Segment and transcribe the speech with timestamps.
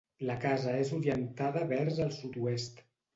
[0.27, 2.83] La casa és orientada vers el sud-oest.